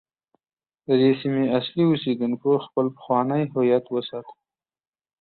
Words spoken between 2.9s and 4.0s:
پخوانی هویت